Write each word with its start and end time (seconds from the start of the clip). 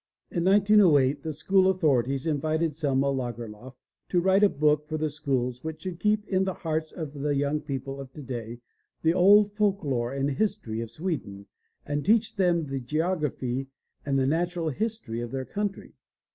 In 0.31 0.45
1908 0.45 1.21
the 1.21 1.31
school 1.31 1.69
authorities 1.69 2.25
invited 2.25 2.73
Selma 2.73 3.11
Lagerlof 3.13 3.75
to 4.09 4.19
write 4.19 4.43
a 4.43 4.49
book 4.49 4.87
for 4.87 4.97
the 4.97 5.11
schools 5.11 5.63
which 5.63 5.83
should 5.83 5.99
keep 5.99 6.27
in 6.27 6.43
the 6.43 6.55
hearts 6.55 6.91
of 6.91 7.13
the 7.13 7.35
young 7.35 7.59
people 7.61 8.01
of 8.01 8.11
today 8.11 8.61
the 9.03 9.13
old 9.13 9.51
folk 9.51 9.83
lore 9.83 10.11
and 10.11 10.31
history 10.31 10.81
of 10.81 10.89
Sweden 10.89 11.45
and 11.85 12.03
teach 12.03 12.35
them 12.35 12.63
the 12.63 12.79
geography 12.79 13.67
and 14.03 14.17
the 14.17 14.25
natural 14.25 14.69
history 14.69 15.21
of 15.21 15.29
their 15.29 15.45
country 15.45 15.93